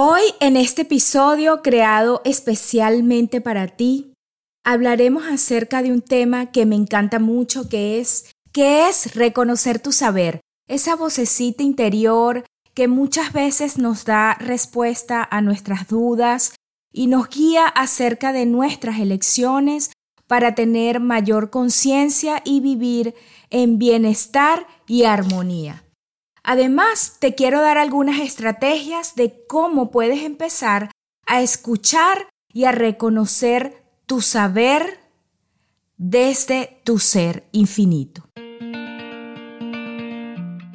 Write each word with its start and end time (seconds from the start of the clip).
Hoy 0.00 0.22
en 0.38 0.56
este 0.56 0.82
episodio 0.82 1.60
creado 1.60 2.22
especialmente 2.24 3.40
para 3.40 3.66
ti, 3.66 4.12
hablaremos 4.64 5.24
acerca 5.26 5.82
de 5.82 5.90
un 5.90 6.02
tema 6.02 6.52
que 6.52 6.66
me 6.66 6.76
encanta 6.76 7.18
mucho, 7.18 7.68
que 7.68 7.98
es 7.98 8.30
¿qué 8.52 8.88
es 8.88 9.16
reconocer 9.16 9.80
tu 9.80 9.90
saber? 9.90 10.40
Esa 10.68 10.94
vocecita 10.94 11.64
interior 11.64 12.44
que 12.74 12.86
muchas 12.86 13.32
veces 13.32 13.76
nos 13.76 14.04
da 14.04 14.34
respuesta 14.34 15.26
a 15.28 15.40
nuestras 15.40 15.88
dudas 15.88 16.54
y 16.92 17.08
nos 17.08 17.28
guía 17.28 17.66
acerca 17.66 18.32
de 18.32 18.46
nuestras 18.46 19.00
elecciones 19.00 19.90
para 20.28 20.54
tener 20.54 21.00
mayor 21.00 21.50
conciencia 21.50 22.40
y 22.44 22.60
vivir 22.60 23.16
en 23.50 23.80
bienestar 23.80 24.64
y 24.86 25.02
armonía. 25.02 25.82
Además, 26.50 27.16
te 27.18 27.34
quiero 27.34 27.60
dar 27.60 27.76
algunas 27.76 28.20
estrategias 28.20 29.14
de 29.16 29.44
cómo 29.46 29.90
puedes 29.90 30.22
empezar 30.22 30.90
a 31.26 31.42
escuchar 31.42 32.30
y 32.50 32.64
a 32.64 32.72
reconocer 32.72 33.84
tu 34.06 34.22
saber 34.22 34.98
desde 35.98 36.80
tu 36.84 37.00
ser 37.00 37.46
infinito. 37.52 38.30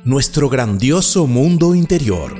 Nuestro 0.03 0.47
grandioso 0.47 1.25
mundo 1.25 1.73
interior. 1.73 2.39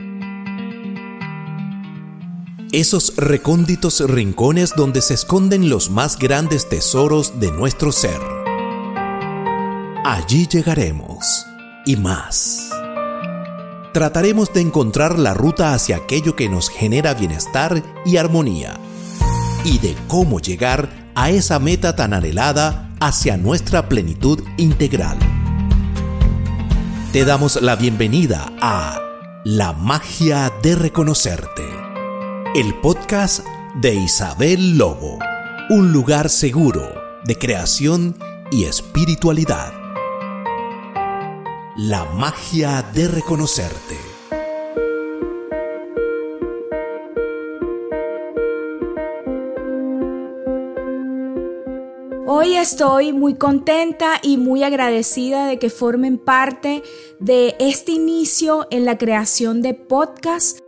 Esos 2.72 3.16
recónditos 3.18 4.08
rincones 4.08 4.73
donde 4.76 5.02
se 5.02 5.16
esconden 5.16 5.72
los 5.72 5.90
más 5.90 6.20
grandes 6.20 6.70
tesoros 6.70 7.40
de 7.40 7.52
nuestro 7.52 7.92
ser. 7.92 8.22
Allí 10.06 10.45
llegaremos 10.48 11.48
y 11.88 11.95
más 11.95 12.73
trataremos 13.94 14.52
de 14.52 14.62
encontrar 14.62 15.20
la 15.20 15.36
ruta 15.36 15.74
hacia 15.74 15.98
aquello 15.98 16.36
que 16.36 16.50
nos 16.50 16.70
genera 16.70 17.14
bienestar 17.14 17.84
y 18.04 18.18
armonía, 18.18 18.74
y 19.64 19.78
de 19.78 19.95
cómo 20.08 20.40
llegar 20.40 20.90
a 21.16 21.30
esa 21.30 21.59
meta 21.59 21.95
tan 21.95 22.14
anhelada 22.14 22.90
hacia 23.00 23.38
nuestra 23.38 23.88
plenitud 23.88 24.42
integral. 24.58 25.17
Te 27.12 27.23
damos 27.23 27.62
la 27.62 27.76
bienvenida 27.76 28.52
a 28.59 29.00
La 29.45 29.73
magia 29.73 30.52
de 30.64 30.73
reconocerte, 30.73 31.64
el 32.56 32.73
podcast 32.82 33.45
de 33.76 33.94
Isabel 33.94 34.78
Lobo, 34.80 35.20
un 35.70 35.94
lugar 35.94 36.30
seguro 36.30 36.82
de 37.26 37.38
creación 37.38 38.17
y 38.52 38.64
espiritualidad. 38.64 39.83
La 41.76 42.06
magia 42.06 42.84
de 42.94 43.08
reconocerte. 43.08 43.98
Hoy 52.28 52.58
estoy 52.58 53.12
muy 53.12 53.34
contenta 53.34 54.20
y 54.22 54.38
muy 54.38 54.62
agradecida 54.62 55.48
de 55.48 55.58
que 55.58 55.72
formen 55.72 56.20
parte 56.20 56.84
de 57.20 57.56
este 57.58 57.94
inicio 57.94 58.68
en 58.70 58.86
la 58.86 59.00
creación 59.00 59.64
de 59.64 59.74
podcast 59.74 60.60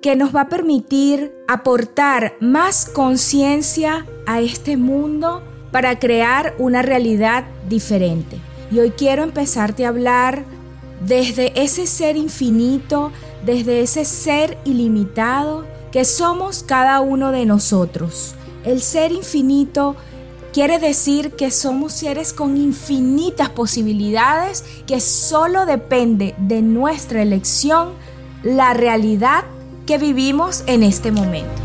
que 0.00 0.16
nos 0.16 0.34
va 0.34 0.42
a 0.42 0.48
permitir 0.48 1.34
aportar 1.46 2.38
más 2.40 2.86
conciencia 2.86 4.06
a 4.26 4.40
este 4.40 4.78
mundo 4.78 5.42
para 5.72 5.98
crear 5.98 6.54
una 6.56 6.80
realidad 6.80 7.44
diferente. 7.68 8.38
Y 8.70 8.78
hoy 8.78 8.92
quiero 8.92 9.22
empezarte 9.22 9.84
a 9.84 9.90
hablar 9.90 10.53
desde 11.06 11.52
ese 11.60 11.86
ser 11.86 12.16
infinito, 12.16 13.12
desde 13.44 13.80
ese 13.82 14.04
ser 14.04 14.58
ilimitado 14.64 15.66
que 15.92 16.04
somos 16.04 16.62
cada 16.62 17.00
uno 17.00 17.30
de 17.30 17.44
nosotros. 17.44 18.34
El 18.64 18.80
ser 18.80 19.12
infinito 19.12 19.96
quiere 20.52 20.78
decir 20.78 21.32
que 21.32 21.50
somos 21.50 21.92
seres 21.92 22.32
con 22.32 22.56
infinitas 22.56 23.50
posibilidades, 23.50 24.64
que 24.86 25.00
solo 25.00 25.66
depende 25.66 26.34
de 26.38 26.62
nuestra 26.62 27.22
elección 27.22 27.90
la 28.42 28.72
realidad 28.72 29.44
que 29.86 29.98
vivimos 29.98 30.64
en 30.66 30.82
este 30.82 31.12
momento. 31.12 31.62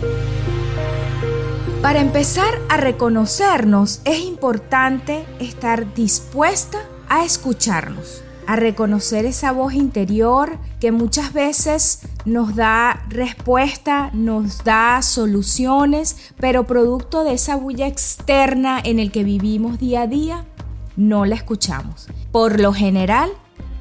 Para 1.81 2.01
empezar 2.01 2.59
a 2.67 2.75
reconocernos 2.75 4.01
es 4.03 4.19
importante 4.19 5.23
estar 5.39 5.93
dispuesta 5.93 6.79
a 7.07 7.23
escucharnos 7.23 8.23
a 8.49 8.55
reconocer 8.55 9.27
esa 9.27 9.51
voz 9.51 9.75
interior 9.75 10.57
que 10.79 10.91
muchas 10.91 11.33
veces 11.33 11.99
nos 12.25 12.55
da 12.55 13.05
respuesta, 13.07 14.09
nos 14.13 14.63
da 14.63 15.03
soluciones, 15.03 16.33
pero 16.39 16.65
producto 16.65 17.23
de 17.23 17.33
esa 17.33 17.55
bulla 17.55 17.85
externa 17.85 18.81
en 18.83 18.97
el 18.97 19.11
que 19.11 19.23
vivimos 19.23 19.77
día 19.77 20.01
a 20.01 20.07
día, 20.07 20.45
no 20.95 21.27
la 21.27 21.35
escuchamos. 21.35 22.07
Por 22.31 22.59
lo 22.59 22.73
general, 22.73 23.29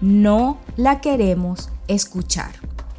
no 0.03 0.59
la 0.77 1.01
queremos 1.01 1.71
escuchar. 1.87 2.51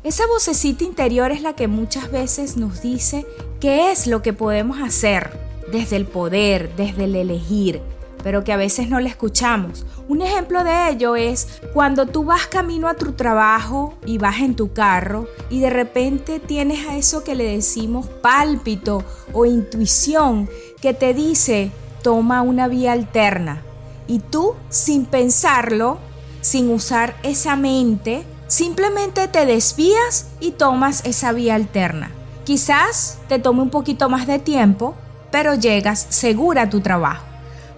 Esa 0.04 0.26
vocecita 0.26 0.84
interior 0.84 1.30
es 1.30 1.44
la 1.44 1.54
que 1.54 1.68
muchas 1.68 2.10
veces 2.10 2.58
nos 2.58 2.82
dice 2.82 3.28
qué 3.60 3.92
es 3.92 4.08
lo 4.08 4.24
que 4.24 4.34
podemos 4.34 4.80
hacer 4.82 5.40
desde 5.72 5.98
el 5.98 6.08
poder, 6.08 6.76
desde 6.76 7.04
el 7.04 7.16
elegir, 7.16 7.80
pero 8.24 8.44
que 8.44 8.54
a 8.54 8.58
veces 8.58 8.90
no 8.90 9.00
le 9.00 9.10
escuchamos. 9.10 9.86
Un 10.08 10.22
ejemplo 10.22 10.64
de 10.64 10.90
ello 10.90 11.16
es 11.16 11.48
cuando 11.74 12.06
tú 12.06 12.26
vas 12.26 12.48
camino 12.48 12.88
a 12.88 12.96
tu 12.96 13.14
trabajo 13.14 13.94
y 14.06 14.18
vas 14.18 14.40
en 14.40 14.56
tu 14.56 14.74
carro 14.74 15.28
y 15.50 15.60
de 15.60 15.70
repente 15.70 16.40
tienes 16.40 16.88
a 16.88 16.98
eso 16.98 17.24
que 17.24 17.36
le 17.36 17.46
decimos 17.46 18.08
pálpito 18.22 19.04
o 19.34 19.46
intuición 19.46 20.50
que 20.82 20.94
te 20.94 21.14
dice 21.14 21.72
toma 22.02 22.42
una 22.42 22.68
vía 22.68 22.94
alterna. 22.94 23.62
Y 24.08 24.20
tú 24.20 24.56
sin 24.70 25.06
pensarlo, 25.06 26.00
sin 26.42 26.72
usar 26.72 27.16
esa 27.24 27.56
mente, 27.56 28.24
simplemente 28.48 29.28
te 29.28 29.46
desvías 29.46 30.28
y 30.40 30.52
tomas 30.52 31.06
esa 31.06 31.32
vía 31.32 31.56
alterna. 31.56 32.12
Quizás 32.44 33.20
te 33.28 33.38
tome 33.38 33.62
un 33.62 33.70
poquito 33.70 34.10
más 34.10 34.26
de 34.26 34.40
tiempo, 34.40 34.96
pero 35.32 35.54
llegas 35.54 36.08
segura 36.10 36.64
a 36.64 36.70
tu 36.70 36.82
trabajo. 36.82 37.29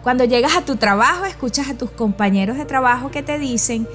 Cuando 0.04 0.24
llegas 0.24 0.58
a 0.58 0.66
tu 0.66 0.78
trabajo, 0.78 1.26
escuchas 1.26 1.70
a 1.70 1.78
tus 1.78 1.92
compañeros 1.92 2.58
de 2.58 2.66
trabajo 2.66 3.12
que 3.12 3.22
te 3.22 3.38
dicen 3.38 3.88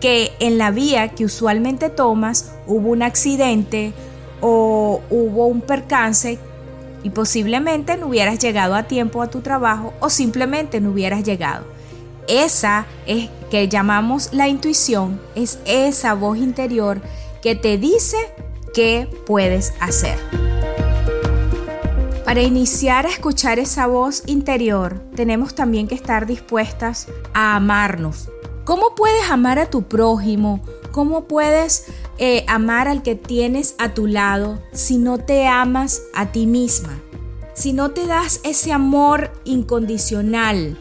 que 0.00 0.32
en 0.38 0.58
la 0.58 0.70
vía 0.70 1.08
que 1.08 1.24
usualmente 1.24 1.88
tomas 1.88 2.52
hubo 2.66 2.90
un 2.90 3.02
accidente 3.02 3.94
o 4.42 5.00
hubo 5.08 5.46
un 5.46 5.62
percance 5.62 6.38
y 7.02 7.10
posiblemente 7.10 7.96
no 7.96 8.08
hubieras 8.08 8.38
llegado 8.38 8.74
a 8.74 8.82
tiempo 8.82 9.22
a 9.22 9.28
tu 9.28 9.40
trabajo 9.40 9.94
o 10.00 10.10
simplemente 10.10 10.80
no 10.80 10.90
hubieras 10.90 11.24
llegado. 11.24 11.64
Esa 12.28 12.86
es 13.06 13.30
que 13.50 13.68
llamamos 13.68 14.30
la 14.32 14.48
intuición, 14.48 15.20
es 15.34 15.58
esa 15.64 16.12
voz 16.14 16.36
interior 16.38 17.00
que 17.42 17.54
te 17.54 17.78
dice 17.78 18.16
qué 18.74 19.08
puedes 19.26 19.72
hacer. 19.80 20.43
Para 22.34 22.42
iniciar 22.42 23.06
a 23.06 23.10
escuchar 23.10 23.60
esa 23.60 23.86
voz 23.86 24.24
interior, 24.26 24.98
tenemos 25.14 25.54
también 25.54 25.86
que 25.86 25.94
estar 25.94 26.26
dispuestas 26.26 27.06
a 27.32 27.54
amarnos. 27.54 28.28
¿Cómo 28.64 28.96
puedes 28.96 29.30
amar 29.30 29.60
a 29.60 29.70
tu 29.70 29.84
prójimo? 29.84 30.60
¿Cómo 30.90 31.28
puedes 31.28 31.86
eh, 32.18 32.44
amar 32.48 32.88
al 32.88 33.04
que 33.04 33.14
tienes 33.14 33.76
a 33.78 33.94
tu 33.94 34.08
lado 34.08 34.60
si 34.72 34.98
no 34.98 35.18
te 35.18 35.46
amas 35.46 36.02
a 36.12 36.32
ti 36.32 36.48
misma? 36.48 37.00
Si 37.54 37.72
no 37.72 37.92
te 37.92 38.04
das 38.04 38.40
ese 38.42 38.72
amor 38.72 39.30
incondicional 39.44 40.76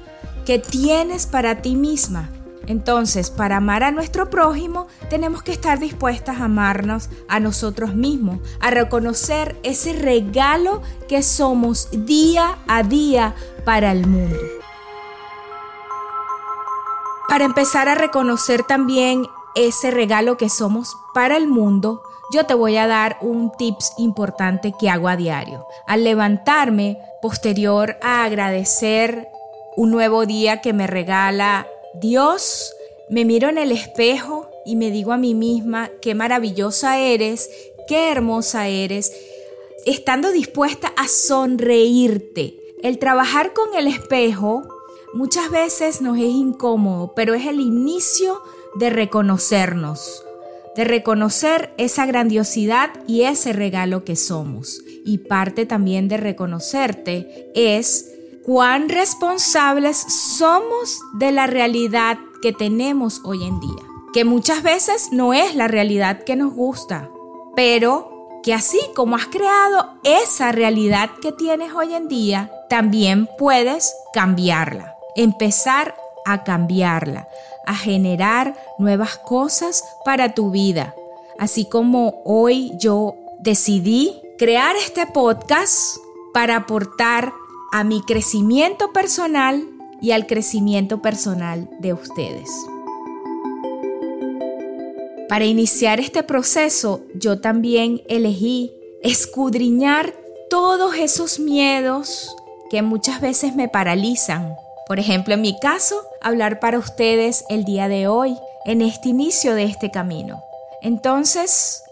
que 0.47 0.57
tienes 0.57 1.27
para 1.27 1.61
ti 1.61 1.75
misma. 1.75 2.31
Entonces, 2.65 3.29
para 3.29 3.57
amar 3.57 3.83
a 3.83 3.91
nuestro 3.91 4.29
prójimo, 4.29 4.87
tenemos 5.09 5.43
que 5.43 5.51
estar 5.51 5.79
dispuestas 5.79 6.39
a 6.39 6.45
amarnos 6.45 7.09
a 7.27 7.39
nosotros 7.39 7.93
mismos, 7.93 8.39
a 8.61 8.69
reconocer 8.69 9.59
ese 9.63 9.93
regalo 9.93 10.81
que 11.09 11.23
somos 11.23 11.89
día 11.91 12.57
a 12.67 12.83
día 12.83 13.35
para 13.65 13.91
el 13.91 14.07
mundo. 14.07 14.37
Para 17.27 17.45
empezar 17.45 17.89
a 17.89 17.95
reconocer 17.95 18.63
también 18.63 19.25
ese 19.55 19.91
regalo 19.91 20.37
que 20.37 20.49
somos 20.49 20.95
para 21.13 21.35
el 21.35 21.47
mundo, 21.47 22.03
yo 22.31 22.45
te 22.45 22.53
voy 22.53 22.77
a 22.77 22.87
dar 22.87 23.17
un 23.21 23.51
tips 23.51 23.93
importante 23.97 24.73
que 24.79 24.89
hago 24.89 25.07
a 25.07 25.17
diario. 25.17 25.67
Al 25.85 26.03
levantarme, 26.03 26.97
posterior 27.21 27.97
a 28.01 28.23
agradecer 28.23 29.27
un 29.75 29.91
nuevo 29.91 30.25
día 30.25 30.61
que 30.61 30.73
me 30.73 30.87
regala 30.87 31.67
Dios, 32.01 32.73
me 33.09 33.25
miro 33.25 33.49
en 33.49 33.57
el 33.57 33.71
espejo 33.71 34.49
y 34.65 34.75
me 34.75 34.89
digo 34.89 35.11
a 35.11 35.17
mí 35.17 35.35
misma, 35.35 35.91
qué 36.01 36.15
maravillosa 36.15 36.99
eres, 36.99 37.49
qué 37.87 38.11
hermosa 38.11 38.67
eres, 38.67 39.13
estando 39.85 40.31
dispuesta 40.31 40.93
a 40.97 41.07
sonreírte. 41.07 42.55
El 42.81 42.97
trabajar 42.97 43.53
con 43.53 43.75
el 43.75 43.87
espejo 43.87 44.63
muchas 45.13 45.51
veces 45.51 46.01
nos 46.01 46.17
es 46.17 46.23
incómodo, 46.23 47.13
pero 47.15 47.33
es 47.33 47.45
el 47.45 47.59
inicio 47.59 48.41
de 48.75 48.89
reconocernos. 48.89 50.25
de 50.75 50.85
reconocer 50.85 51.71
esa 51.77 52.07
grandiosidad 52.07 52.89
y 53.05 53.25
ese 53.25 53.53
regalo 53.53 54.03
que 54.03 54.15
somos. 54.15 54.81
Y 55.05 55.19
parte 55.19 55.67
también 55.67 56.07
de 56.07 56.17
reconocerte 56.17 57.51
es 57.53 58.12
cuán 58.43 58.89
responsables 58.89 59.97
somos 59.97 61.01
de 61.13 61.31
la 61.31 61.47
realidad 61.47 62.17
que 62.41 62.51
tenemos 62.51 63.21
hoy 63.23 63.45
en 63.45 63.59
día, 63.59 63.83
que 64.13 64.25
muchas 64.25 64.63
veces 64.63 65.09
no 65.11 65.33
es 65.33 65.55
la 65.55 65.67
realidad 65.67 66.23
que 66.23 66.35
nos 66.35 66.53
gusta, 66.53 67.09
pero 67.55 68.11
que 68.43 68.53
así 68.53 68.79
como 68.95 69.15
has 69.15 69.27
creado 69.27 69.93
esa 70.03 70.51
realidad 70.51 71.09
que 71.21 71.31
tienes 71.31 71.73
hoy 71.73 71.93
en 71.93 72.09
día, 72.09 72.51
también 72.69 73.29
puedes 73.37 73.95
cambiarla, 74.13 74.95
empezar 75.15 75.95
a 76.25 76.43
cambiarla, 76.43 77.29
a 77.65 77.75
generar 77.75 78.57
nuevas 78.77 79.17
cosas 79.17 79.85
para 80.03 80.33
tu 80.33 80.51
vida. 80.51 80.93
Así 81.39 81.65
como 81.69 82.21
hoy 82.25 82.73
yo 82.77 83.15
decidí 83.39 84.21
crear 84.37 84.75
este 84.75 85.07
podcast 85.07 85.97
para 86.33 86.57
aportar 86.57 87.31
a 87.73 87.83
mi 87.83 88.01
crecimiento 88.01 88.93
personal 88.93 89.67
y 90.01 90.11
al 90.11 90.25
crecimiento 90.27 91.01
personal 91.01 91.69
de 91.79 91.91
ustedes. 91.91 92.49
Para 95.27 95.43
iniciar 95.43 95.99
este 95.99 96.23
proceso, 96.23 97.01
yo 97.15 97.41
también 97.41 98.01
elegí 98.07 98.71
escudriñar 99.01 100.13
todos 100.49 100.95
esos 100.95 101.39
miedos 101.39 102.33
que 102.69 102.81
muchas 102.81 103.19
veces 103.19 103.55
me 103.55 103.67
paralizan 103.67 104.55
por 104.85 104.99
ejemplo, 104.99 105.33
en 105.33 105.41
mi 105.41 105.57
caso, 105.59 106.03
hablar 106.21 106.59
para 106.59 106.77
ustedes 106.77 107.45
el 107.49 107.63
día 107.63 107.87
de 107.87 108.07
hoy, 108.07 108.37
en 108.65 108.81
este 108.81 109.09
inicio 109.09 109.55
de 109.55 109.63
este 109.63 109.91
camino. 109.91 110.43
Entonces, 110.81 111.83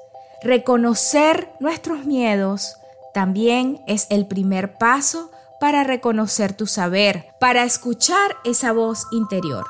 reconocer 0.41 1.49
nuestros 1.59 2.05
miedos 2.05 2.77
también 3.13 3.81
es 3.87 4.07
el 4.09 4.25
primer 4.25 4.77
paso 4.77 5.31
para 5.61 5.83
reconocer 5.83 6.53
tu 6.53 6.65
saber, 6.65 7.35
para 7.39 7.63
escuchar 7.63 8.35
esa 8.43 8.71
voz 8.73 9.05
interior. 9.11 9.67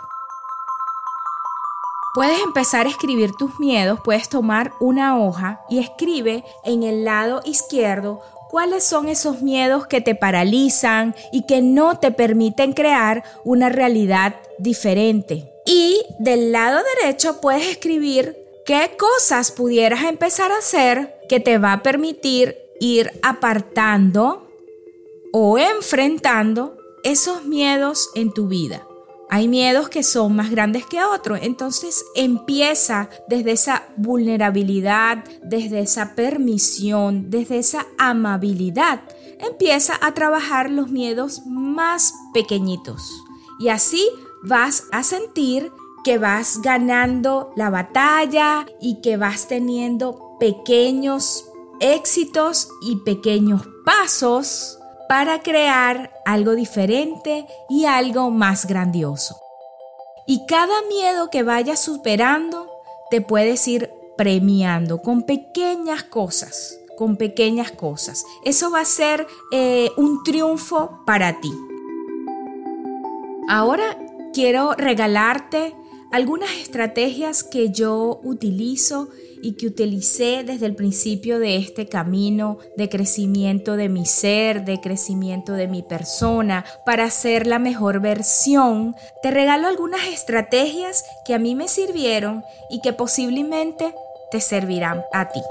Puedes 2.15 2.39
empezar 2.41 2.87
a 2.87 2.89
escribir 2.89 3.33
tus 3.37 3.59
miedos, 3.59 3.99
puedes 4.01 4.29
tomar 4.29 4.71
una 4.79 5.19
hoja 5.19 5.61
y 5.69 5.79
escribe 5.79 6.45
en 6.63 6.83
el 6.83 7.03
lado 7.03 7.41
izquierdo 7.45 8.21
¿Cuáles 8.51 8.83
son 8.83 9.07
esos 9.07 9.41
miedos 9.41 9.87
que 9.87 10.01
te 10.01 10.13
paralizan 10.13 11.15
y 11.31 11.45
que 11.45 11.61
no 11.61 11.99
te 11.99 12.11
permiten 12.11 12.73
crear 12.73 13.23
una 13.45 13.69
realidad 13.69 14.35
diferente? 14.59 15.53
Y 15.65 16.01
del 16.19 16.51
lado 16.51 16.81
derecho 17.01 17.39
puedes 17.39 17.65
escribir 17.65 18.37
qué 18.65 18.91
cosas 18.99 19.53
pudieras 19.53 20.03
empezar 20.03 20.51
a 20.51 20.57
hacer 20.57 21.15
que 21.29 21.39
te 21.39 21.59
va 21.59 21.71
a 21.71 21.81
permitir 21.81 22.57
ir 22.81 23.17
apartando 23.23 24.50
o 25.31 25.57
enfrentando 25.57 26.77
esos 27.03 27.45
miedos 27.45 28.09
en 28.15 28.31
tu 28.33 28.47
vida. 28.47 28.87
Hay 29.29 29.47
miedos 29.47 29.87
que 29.87 30.03
son 30.03 30.35
más 30.35 30.51
grandes 30.51 30.85
que 30.85 31.01
otros, 31.01 31.39
entonces 31.41 32.03
empieza 32.15 33.09
desde 33.29 33.53
esa 33.53 33.83
vulnerabilidad, 33.95 35.23
desde 35.41 35.79
esa 35.79 36.15
permisión, 36.15 37.29
desde 37.29 37.59
esa 37.59 37.87
amabilidad. 37.97 39.03
Empieza 39.39 39.97
a 40.01 40.13
trabajar 40.13 40.69
los 40.69 40.89
miedos 40.89 41.45
más 41.45 42.13
pequeñitos 42.33 43.23
y 43.57 43.69
así 43.69 44.05
vas 44.43 44.83
a 44.91 45.01
sentir 45.01 45.71
que 46.03 46.17
vas 46.17 46.61
ganando 46.61 47.53
la 47.55 47.69
batalla 47.69 48.65
y 48.81 48.99
que 49.01 49.15
vas 49.15 49.47
teniendo 49.47 50.35
pequeños 50.41 51.45
éxitos 51.79 52.67
y 52.81 52.97
pequeños 52.97 53.61
pasos 53.85 54.77
para 55.11 55.41
crear 55.41 56.09
algo 56.23 56.55
diferente 56.55 57.45
y 57.67 57.83
algo 57.83 58.31
más 58.31 58.65
grandioso. 58.65 59.41
Y 60.25 60.45
cada 60.45 60.83
miedo 60.83 61.29
que 61.29 61.43
vayas 61.43 61.81
superando, 61.81 62.71
te 63.09 63.19
puedes 63.19 63.67
ir 63.67 63.91
premiando 64.15 65.01
con 65.01 65.23
pequeñas 65.23 66.03
cosas, 66.03 66.79
con 66.97 67.17
pequeñas 67.17 67.71
cosas. 67.73 68.23
Eso 68.45 68.71
va 68.71 68.79
a 68.79 68.85
ser 68.85 69.27
eh, 69.51 69.89
un 69.97 70.23
triunfo 70.23 71.01
para 71.05 71.41
ti. 71.41 71.51
Ahora 73.49 73.97
quiero 74.33 74.75
regalarte 74.75 75.75
algunas 76.13 76.51
estrategias 76.51 77.43
que 77.43 77.69
yo 77.69 78.21
utilizo 78.23 79.09
y 79.41 79.53
que 79.53 79.67
utilicé 79.67 80.43
desde 80.43 80.65
el 80.65 80.75
principio 80.75 81.39
de 81.39 81.57
este 81.57 81.87
camino 81.87 82.59
de 82.77 82.89
crecimiento 82.89 83.75
de 83.75 83.89
mi 83.89 84.05
ser, 84.05 84.65
de 84.65 84.79
crecimiento 84.79 85.53
de 85.53 85.67
mi 85.67 85.83
persona, 85.83 86.65
para 86.85 87.09
ser 87.09 87.47
la 87.47 87.59
mejor 87.59 88.01
versión, 88.01 88.95
te 89.21 89.31
regalo 89.31 89.67
algunas 89.67 90.07
estrategias 90.07 91.03
que 91.25 91.33
a 91.33 91.39
mí 91.39 91.55
me 91.55 91.67
sirvieron 91.67 92.43
y 92.69 92.81
que 92.81 92.93
posiblemente 92.93 93.93
te 94.31 94.39
servirán 94.39 95.03
a 95.11 95.29
ti. 95.29 95.41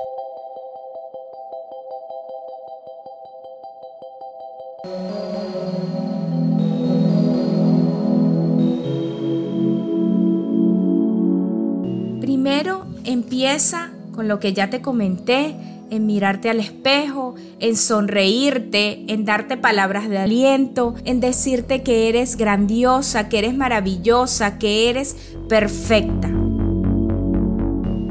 Empieza 13.40 13.90
con 14.14 14.28
lo 14.28 14.38
que 14.38 14.52
ya 14.52 14.69
te 14.69 14.82
comenté, 14.82 15.56
en 15.88 16.04
mirarte 16.04 16.50
al 16.50 16.60
espejo, 16.60 17.37
en 17.58 17.75
sonreírte, 17.75 19.04
en 19.08 19.25
darte 19.25 19.56
palabras 19.56 20.10
de 20.10 20.19
aliento, 20.19 20.94
en 21.06 21.20
decirte 21.20 21.82
que 21.82 22.10
eres 22.10 22.37
grandiosa, 22.37 23.31
que 23.31 23.38
eres 23.38 23.56
maravillosa, 23.56 24.58
que 24.58 24.90
eres 24.90 25.16
perfecta. 25.48 26.31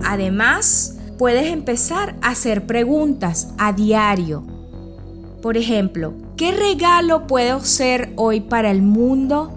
Además, 0.03 0.97
puedes 1.19 1.45
empezar 1.45 2.15
a 2.23 2.29
hacer 2.29 2.65
preguntas 2.65 3.53
a 3.59 3.71
diario. 3.71 4.43
Por 5.43 5.57
ejemplo, 5.57 6.15
¿qué 6.37 6.51
regalo 6.51 7.27
puedo 7.27 7.59
ser 7.59 8.13
hoy 8.15 8.41
para 8.41 8.71
el 8.71 8.81
mundo? 8.81 9.53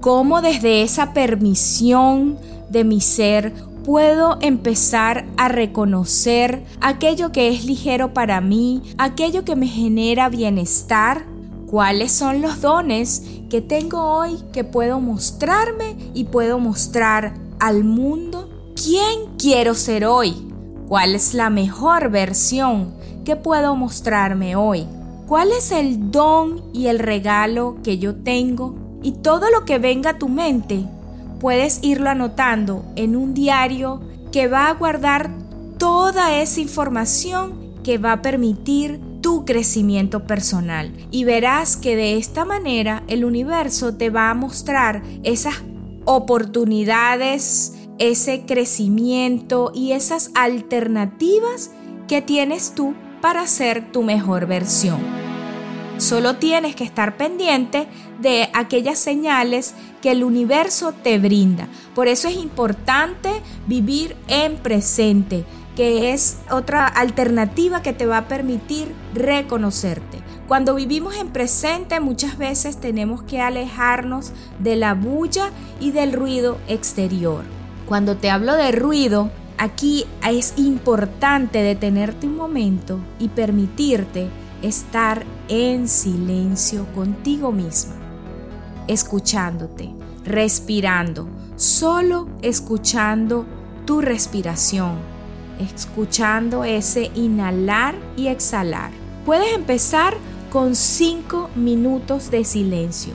¿Cómo 0.00 0.42
desde 0.42 0.82
esa 0.82 1.14
permisión 1.14 2.36
de 2.68 2.82
mi 2.82 3.00
ser 3.00 3.52
puedo 3.84 4.38
empezar 4.40 5.24
a 5.36 5.48
reconocer 5.48 6.64
aquello 6.80 7.32
que 7.32 7.48
es 7.48 7.64
ligero 7.64 8.14
para 8.14 8.40
mí, 8.40 8.82
aquello 8.98 9.44
que 9.44 9.56
me 9.56 9.66
genera 9.66 10.28
bienestar, 10.28 11.26
cuáles 11.66 12.12
son 12.12 12.42
los 12.42 12.60
dones 12.60 13.22
que 13.50 13.60
tengo 13.60 14.02
hoy 14.02 14.38
que 14.52 14.64
puedo 14.64 15.00
mostrarme 15.00 15.96
y 16.14 16.24
puedo 16.24 16.58
mostrar 16.58 17.34
al 17.58 17.84
mundo 17.84 18.48
quién 18.76 19.36
quiero 19.38 19.74
ser 19.74 20.04
hoy, 20.04 20.34
cuál 20.88 21.14
es 21.14 21.34
la 21.34 21.50
mejor 21.50 22.10
versión 22.10 22.92
que 23.24 23.36
puedo 23.36 23.74
mostrarme 23.74 24.54
hoy, 24.54 24.86
cuál 25.26 25.50
es 25.50 25.72
el 25.72 26.10
don 26.10 26.62
y 26.72 26.86
el 26.86 26.98
regalo 26.98 27.76
que 27.82 27.98
yo 27.98 28.14
tengo 28.16 28.74
y 29.02 29.12
todo 29.12 29.50
lo 29.50 29.64
que 29.64 29.78
venga 29.78 30.10
a 30.10 30.18
tu 30.18 30.28
mente 30.28 30.84
puedes 31.42 31.80
irlo 31.82 32.08
anotando 32.08 32.84
en 32.94 33.16
un 33.16 33.34
diario 33.34 34.00
que 34.30 34.46
va 34.46 34.68
a 34.68 34.74
guardar 34.74 35.28
toda 35.76 36.38
esa 36.40 36.60
información 36.60 37.74
que 37.82 37.98
va 37.98 38.12
a 38.12 38.22
permitir 38.22 39.00
tu 39.20 39.44
crecimiento 39.44 40.24
personal 40.24 40.92
y 41.10 41.24
verás 41.24 41.76
que 41.76 41.96
de 41.96 42.16
esta 42.16 42.44
manera 42.44 43.02
el 43.08 43.24
universo 43.24 43.96
te 43.96 44.08
va 44.08 44.30
a 44.30 44.34
mostrar 44.34 45.02
esas 45.24 45.54
oportunidades, 46.04 47.72
ese 47.98 48.46
crecimiento 48.46 49.72
y 49.74 49.92
esas 49.92 50.30
alternativas 50.36 51.72
que 52.06 52.22
tienes 52.22 52.72
tú 52.76 52.94
para 53.20 53.48
ser 53.48 53.90
tu 53.90 54.04
mejor 54.04 54.46
versión. 54.46 55.21
Solo 56.02 56.34
tienes 56.34 56.74
que 56.74 56.82
estar 56.82 57.16
pendiente 57.16 57.86
de 58.20 58.50
aquellas 58.54 58.98
señales 58.98 59.74
que 60.00 60.10
el 60.10 60.24
universo 60.24 60.92
te 60.92 61.20
brinda. 61.20 61.68
Por 61.94 62.08
eso 62.08 62.26
es 62.26 62.34
importante 62.34 63.30
vivir 63.68 64.16
en 64.26 64.56
presente, 64.56 65.44
que 65.76 66.12
es 66.12 66.38
otra 66.50 66.88
alternativa 66.88 67.82
que 67.82 67.92
te 67.92 68.06
va 68.06 68.18
a 68.18 68.26
permitir 68.26 68.92
reconocerte. 69.14 70.18
Cuando 70.48 70.74
vivimos 70.74 71.14
en 71.14 71.28
presente 71.28 72.00
muchas 72.00 72.36
veces 72.36 72.78
tenemos 72.78 73.22
que 73.22 73.40
alejarnos 73.40 74.32
de 74.58 74.74
la 74.74 74.94
bulla 74.94 75.50
y 75.78 75.92
del 75.92 76.14
ruido 76.14 76.58
exterior. 76.66 77.44
Cuando 77.86 78.16
te 78.16 78.28
hablo 78.28 78.54
de 78.54 78.72
ruido, 78.72 79.30
aquí 79.56 80.04
es 80.28 80.54
importante 80.56 81.62
detenerte 81.62 82.26
un 82.26 82.36
momento 82.36 82.98
y 83.20 83.28
permitirte 83.28 84.41
estar 84.62 85.24
en 85.48 85.88
silencio 85.88 86.86
contigo 86.94 87.52
misma 87.52 88.02
escuchándote, 88.86 89.90
respirando, 90.24 91.28
solo 91.56 92.28
escuchando 92.42 93.46
tu 93.84 94.00
respiración, 94.00 94.96
escuchando 95.60 96.64
ese 96.64 97.10
inhalar 97.14 97.94
y 98.16 98.28
exhalar. 98.28 98.90
Puedes 99.24 99.54
empezar 99.54 100.16
con 100.50 100.74
5 100.74 101.50
minutos 101.54 102.30
de 102.30 102.44
silencio 102.44 103.14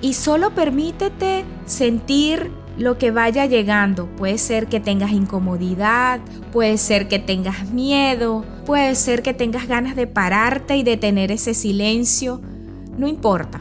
y 0.00 0.14
solo 0.14 0.54
permítete 0.54 1.44
sentir 1.66 2.50
lo 2.78 2.96
que 2.96 3.10
vaya 3.10 3.46
llegando. 3.46 4.06
Puede 4.16 4.38
ser 4.38 4.68
que 4.68 4.80
tengas 4.80 5.10
incomodidad, 5.10 6.20
puede 6.52 6.78
ser 6.78 7.08
que 7.08 7.18
tengas 7.18 7.70
miedo, 7.70 8.44
puede 8.64 8.94
ser 8.94 9.22
que 9.22 9.34
tengas 9.34 9.68
ganas 9.68 9.96
de 9.96 10.06
pararte 10.06 10.76
y 10.76 10.82
detener 10.82 11.32
ese 11.32 11.54
silencio. 11.54 12.40
No 12.96 13.06
importa. 13.06 13.60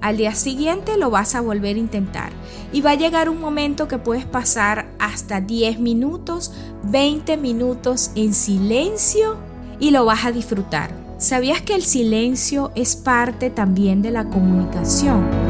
Al 0.00 0.16
día 0.16 0.34
siguiente 0.34 0.96
lo 0.96 1.10
vas 1.10 1.34
a 1.34 1.40
volver 1.40 1.74
a 1.74 1.80
intentar 1.80 2.30
y 2.72 2.82
va 2.82 2.92
a 2.92 2.94
llegar 2.94 3.28
un 3.28 3.40
momento 3.40 3.88
que 3.88 3.98
puedes 3.98 4.24
pasar 4.24 4.92
hasta 5.00 5.40
10 5.40 5.80
minutos, 5.80 6.52
20 6.84 7.36
minutos 7.36 8.12
en 8.14 8.32
silencio 8.32 9.36
y 9.80 9.90
lo 9.90 10.04
vas 10.04 10.24
a 10.24 10.32
disfrutar. 10.32 10.92
¿Sabías 11.18 11.62
que 11.62 11.74
el 11.74 11.82
silencio 11.82 12.70
es 12.76 12.94
parte 12.94 13.50
también 13.50 14.02
de 14.02 14.12
la 14.12 14.26
comunicación? 14.26 15.47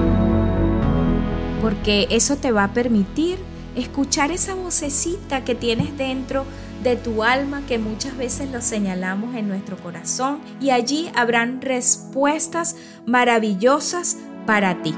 Porque 1.60 2.06
eso 2.10 2.36
te 2.36 2.52
va 2.52 2.64
a 2.64 2.72
permitir 2.72 3.38
escuchar 3.76 4.30
esa 4.30 4.54
vocecita 4.54 5.44
que 5.44 5.54
tienes 5.54 5.96
dentro 5.96 6.44
de 6.82 6.96
tu 6.96 7.22
alma 7.22 7.62
que 7.66 7.78
muchas 7.78 8.16
veces 8.16 8.50
lo 8.50 8.62
señalamos 8.62 9.34
en 9.34 9.48
nuestro 9.48 9.76
corazón 9.76 10.40
y 10.60 10.70
allí 10.70 11.10
habrán 11.14 11.60
respuestas 11.60 12.76
maravillosas 13.06 14.16
para 14.46 14.82
ti. 14.82 14.94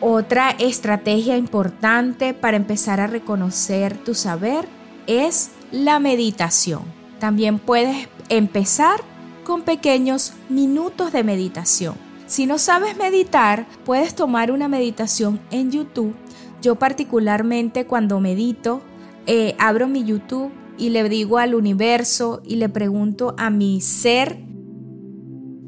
Otra 0.00 0.50
estrategia 0.50 1.36
importante 1.36 2.32
para 2.32 2.56
empezar 2.56 3.00
a 3.00 3.06
reconocer 3.06 3.96
tu 3.96 4.14
saber 4.14 4.66
es 5.06 5.50
la 5.72 5.98
meditación. 5.98 6.82
También 7.18 7.58
puedes 7.58 8.08
empezar 8.28 9.00
con 9.44 9.62
pequeños 9.62 10.34
minutos 10.48 11.12
de 11.12 11.24
meditación. 11.24 12.07
Si 12.28 12.44
no 12.44 12.58
sabes 12.58 12.94
meditar, 12.98 13.66
puedes 13.86 14.14
tomar 14.14 14.52
una 14.52 14.68
meditación 14.68 15.40
en 15.50 15.70
YouTube. 15.70 16.14
Yo 16.60 16.74
particularmente 16.74 17.86
cuando 17.86 18.20
medito, 18.20 18.82
eh, 19.26 19.56
abro 19.58 19.88
mi 19.88 20.04
YouTube 20.04 20.52
y 20.76 20.90
le 20.90 21.08
digo 21.08 21.38
al 21.38 21.54
universo 21.54 22.42
y 22.44 22.56
le 22.56 22.68
pregunto 22.68 23.34
a 23.38 23.48
mi 23.48 23.80
ser 23.80 24.44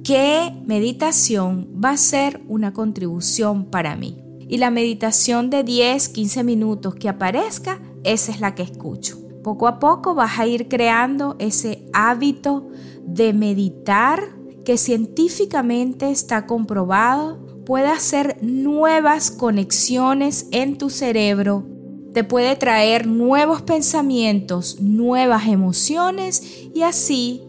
qué 0.05 0.53
meditación 0.67 1.67
va 1.83 1.93
a 1.93 1.97
ser 1.97 2.43
una 2.47 2.75
contribución 2.75 3.65
para 3.65 3.97
mí. 3.97 4.23
Y 4.47 4.59
la 4.59 4.71
meditación 4.71 5.49
de 5.49 5.65
10, 5.65 6.11
15 6.11 6.45
minutos 6.45 6.95
que 6.95 7.09
aparezca, 7.09 7.81
esa 8.05 8.33
es 8.33 8.41
la 8.41 8.55
que 8.55 8.65
escucho. 8.65 9.19
Poco 9.43 9.67
a 9.67 9.79
poco 9.79 10.15
vas 10.15 10.39
a 10.39 10.47
ir 10.47 10.69
creando 10.69 11.37
ese 11.39 11.87
hábito 11.95 12.69
de 13.07 13.33
meditar 13.33 14.40
que 14.71 14.79
científicamente 14.79 16.13
está 16.13 16.47
comprobado 16.47 17.65
puede 17.67 17.89
hacer 17.89 18.37
nuevas 18.41 19.33
conexiones 19.33 20.47
en 20.53 20.79
tu 20.79 20.91
cerebro, 20.91 21.67
te 22.15 22.23
puede 22.23 22.55
traer 22.55 23.09
nuevos 23.09 23.63
pensamientos, 23.63 24.81
nuevas 24.81 25.49
emociones 25.49 26.69
y 26.73 26.83
así 26.83 27.43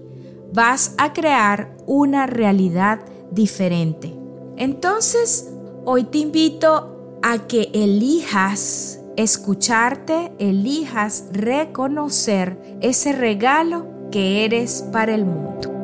vas 0.51 0.96
a 0.98 1.13
crear 1.13 1.78
una 1.86 2.25
realidad 2.25 3.01
diferente. 3.30 4.16
Entonces, 4.58 5.48
hoy 5.86 6.06
te 6.06 6.18
invito 6.18 7.20
a 7.22 7.46
que 7.46 7.70
elijas 7.75 9.00
escucharte, 9.16 10.32
elijas 10.40 11.25
reconocer 11.34 12.80
ese 12.82 13.12
regalo 13.12 13.86
que 14.10 14.44
eres 14.44 14.84
para 14.92 15.13
el 15.13 15.25
mundo. 15.25 15.81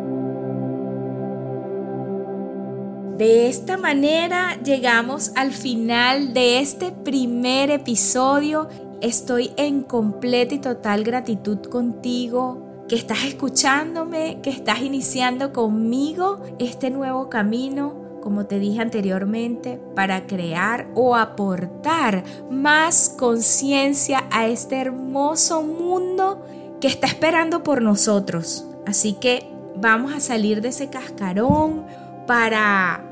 De 3.18 3.48
esta 3.48 3.78
manera 3.78 4.62
llegamos 4.64 5.32
al 5.36 5.52
final 5.52 6.36
de 6.36 6.60
este 6.60 6.92
primer 6.92 7.72
episodio. 7.72 8.70
Estoy 9.02 9.54
en 9.58 9.82
completa 9.82 10.54
y 10.54 10.60
total 10.60 11.04
gratitud 11.04 11.58
contigo, 11.64 12.86
que 12.88 12.96
estás 12.96 13.24
escuchándome, 13.26 14.40
que 14.44 14.52
estás 14.52 14.82
iniciando 14.82 15.52
conmigo 15.52 16.44
este 16.60 16.92
nuevo 16.92 17.28
camino, 17.28 18.20
como 18.22 18.46
te 18.46 18.60
dije 18.60 18.82
anteriormente, 18.82 19.82
para 19.96 20.28
crear 20.28 20.88
o 20.94 21.16
aportar 21.16 22.24
más 22.52 23.10
conciencia 23.18 24.26
a 24.30 24.46
este 24.46 24.80
hermoso 24.80 25.64
mundo 25.64 26.46
que 26.80 26.88
está 26.88 27.08
esperando 27.08 27.64
por 27.64 27.82
nosotros. 27.82 28.68
Así 28.86 29.14
que 29.14 29.50
vamos 29.76 30.14
a 30.14 30.20
salir 30.20 30.62
de 30.62 30.70
ese 30.70 30.92
cascarón 30.92 31.84
para 32.28 33.07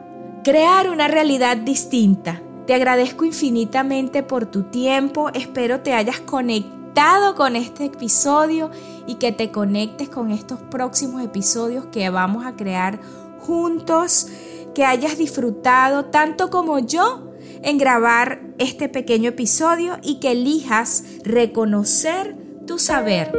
crear 0.45 0.91
una 0.91 1.07
realidad 1.07 1.57
distinta. 1.57 2.39
Te 2.67 2.75
agradezco 2.75 3.25
infinitamente 3.25 4.21
por 4.21 4.45
tu 4.45 4.61
tiempo, 4.69 5.29
espero 5.33 5.81
te 5.81 5.91
hayas 5.91 6.19
conectado 6.19 7.33
con 7.33 7.55
este 7.55 7.85
episodio 7.85 8.69
y 9.07 9.15
que 9.15 9.31
te 9.31 9.51
conectes 9.51 10.07
con 10.07 10.29
estos 10.29 10.59
próximos 10.69 11.23
episodios 11.23 11.87
que 11.87 12.11
vamos 12.11 12.45
a 12.45 12.55
crear 12.55 12.99
juntos, 13.39 14.27
que 14.75 14.85
hayas 14.85 15.17
disfrutado 15.17 16.05
tanto 16.05 16.51
como 16.51 16.77
yo 16.77 17.31
en 17.63 17.79
grabar 17.79 18.41
este 18.59 18.87
pequeño 18.87 19.29
episodio 19.29 19.97
y 20.03 20.19
que 20.19 20.33
elijas 20.33 21.05
reconocer 21.23 22.37
tu 22.67 22.77
saber. 22.77 23.31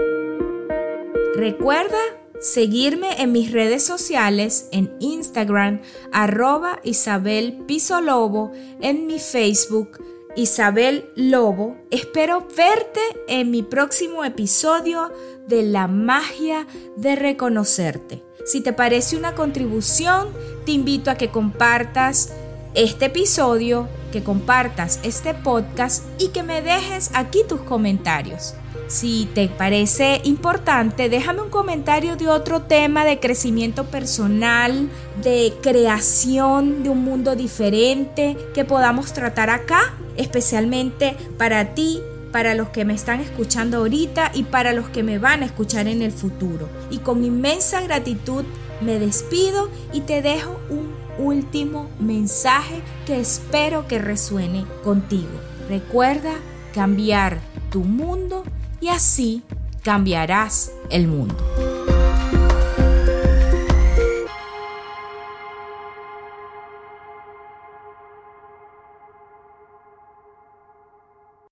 Recuerda 1.37 1.99
seguirme 2.41 3.21
en 3.23 3.33
mis 3.33 3.53
redes 3.53 3.83
sociales, 3.85 4.69
en 4.73 4.95
Instagram, 5.01 5.81
arroba 6.13 6.81
Isabel 6.85 7.59
Piso 7.67 8.01
Lobo, 8.01 8.53
en 8.81 9.07
mi 9.07 9.19
Facebook, 9.19 10.03
Isabel 10.37 11.11
Lobo. 11.15 11.77
Espero 11.91 12.47
verte 12.57 13.01
en 13.29 13.51
mi 13.51 13.63
próximo 13.63 14.25
episodio 14.25 15.11
de 15.49 15.63
La 15.63 15.87
magia 15.89 16.67
de 16.97 17.17
reconocerte. 17.17 18.23
Si 18.45 18.61
te 18.61 18.73
parece 18.73 19.17
una 19.17 19.35
contribución, 19.35 20.29
te 20.65 20.73
invito 20.73 21.11
a 21.11 21.17
que 21.17 21.31
compartas 21.31 22.33
este 22.75 23.07
episodio, 23.07 23.89
que 24.13 24.23
compartas 24.23 25.01
este 25.03 25.35
podcast 25.35 26.05
y 26.21 26.29
que 26.29 26.43
me 26.43 26.63
dejes 26.63 27.11
aquí 27.15 27.41
tus 27.49 27.63
comentarios. 27.63 28.55
Si 28.89 29.29
te 29.35 29.49
parece 29.49 30.21
importante, 30.23 31.09
déjame 31.09 31.43
un 31.43 31.51
comentario 31.51 32.17
de 32.17 32.29
otro 32.29 32.63
tema 32.63 33.05
de 33.05 33.19
crecimiento 33.19 33.87
personal, 33.87 34.89
de 35.23 35.53
creación 35.61 36.85
de 36.85 36.91
un 36.91 37.03
mundo 37.03 37.35
diferente 37.35 38.37
que 38.55 38.65
podamos 38.65 39.13
tratar 39.13 39.51
acá, 39.51 39.95
especialmente 40.17 41.17
para 41.37 41.75
ti, 41.75 42.01
para 42.31 42.55
los 42.55 42.69
que 42.69 42.85
me 42.85 42.95
están 42.95 43.21
escuchando 43.21 43.79
ahorita 43.79 44.31
y 44.35 44.45
para 44.45 44.73
los 44.73 44.89
que 44.89 45.03
me 45.03 45.19
van 45.19 45.43
a 45.43 45.47
escuchar 45.47 45.89
en 45.89 46.03
el 46.03 46.13
futuro. 46.13 46.69
Y 46.89 46.99
con 46.99 47.25
inmensa 47.25 47.81
gratitud 47.81 48.45
me 48.81 49.01
despido 49.01 49.69
y 49.93 50.03
te 50.03 50.23
dejo 50.23 50.61
un 50.71 50.95
último 51.19 51.89
mensaje 51.99 52.83
que 53.05 53.19
espero 53.19 53.89
que 53.89 53.99
resuene 53.99 54.65
contigo. 54.85 55.41
Recuerda 55.69 56.35
cambiar 56.73 57.41
tu 57.71 57.81
mundo 57.81 58.45
y 58.81 58.89
así 58.89 59.43
cambiarás 59.83 60.73
el 60.91 61.07
mundo. 61.07 61.37